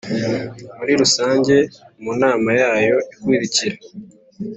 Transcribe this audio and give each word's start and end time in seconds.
muri 0.77 0.93
Rusange 1.01 1.55
mu 2.03 2.11
nama 2.21 2.49
yayo 2.61 2.97
ikurikira 3.13 3.77